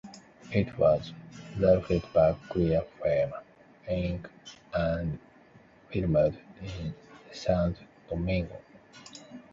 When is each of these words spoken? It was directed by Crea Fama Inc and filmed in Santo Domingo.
It 0.51 0.75
was 0.79 1.13
directed 1.59 2.01
by 2.11 2.33
Crea 2.49 2.81
Fama 2.99 3.43
Inc 3.87 4.25
and 4.73 5.19
filmed 5.91 6.39
in 6.59 6.95
Santo 7.31 7.81
Domingo. 8.09 8.59